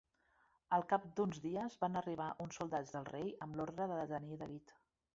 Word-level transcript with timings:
Al 0.77 0.85
cap 0.93 1.05
d'uns 1.19 1.41
dies 1.43 1.77
van 1.85 2.01
arribar 2.03 2.31
uns 2.47 2.59
soldats 2.63 2.97
del 2.97 3.09
rei 3.13 3.31
amb 3.47 3.61
l'ordre 3.63 3.93
de 3.95 4.03
detenir 4.05 4.45
David. 4.45 4.79